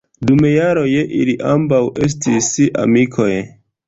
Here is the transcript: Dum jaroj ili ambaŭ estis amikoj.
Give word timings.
Dum 0.27 0.39
jaroj 0.51 0.85
ili 1.17 1.35
ambaŭ 1.49 1.81
estis 2.07 2.49
amikoj. 2.85 3.29